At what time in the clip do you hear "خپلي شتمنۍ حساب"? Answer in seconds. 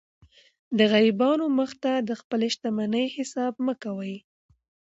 2.21-3.53